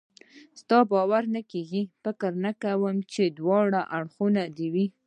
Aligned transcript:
ستا 0.61 0.79
باور 0.91 1.23
نه 1.35 1.41
کېږي؟ 1.51 1.81
فکر 2.03 2.31
نه 2.43 2.51
کوم 2.63 2.95
چې 3.13 3.23
دواړه 3.37 3.81
اړخونه 3.97 4.41
دې. 4.57 4.83